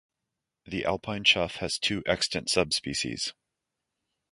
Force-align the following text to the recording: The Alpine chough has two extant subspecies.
The 0.65 0.83
Alpine 0.83 1.23
chough 1.23 1.57
has 1.57 1.77
two 1.77 2.01
extant 2.07 2.49
subspecies. 2.49 3.35